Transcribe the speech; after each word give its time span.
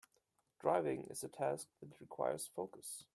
Driving 0.61 1.03
is 1.11 1.23
a 1.23 1.27
task 1.27 1.67
that 1.79 1.91
requires 2.01 2.49
focus. 2.55 3.05